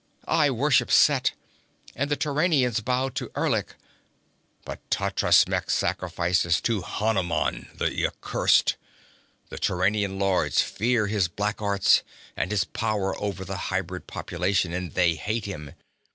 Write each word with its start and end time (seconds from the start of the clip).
I 0.27 0.49
worship 0.49 0.89
Set, 0.89 1.33
and 1.95 2.09
the 2.09 2.15
Turanians 2.17 2.83
bow 2.83 3.09
to 3.09 3.29
Erlik, 3.35 3.75
but 4.65 4.79
Totrasmek 4.89 5.69
sacrifices 5.69 6.59
to 6.61 6.81
Hanuman 6.81 7.69
the 7.75 8.07
accursed! 8.07 8.77
The 9.49 9.59
Turanian 9.59 10.17
lords 10.17 10.59
fear 10.59 11.05
his 11.05 11.27
black 11.27 11.61
arts 11.61 12.01
and 12.35 12.49
his 12.49 12.63
power 12.63 13.15
over 13.21 13.45
the 13.45 13.57
hybrid 13.69 14.07
population, 14.07 14.73
and 14.73 14.91
they 14.91 15.13
hate 15.13 15.45
him. 15.45 15.75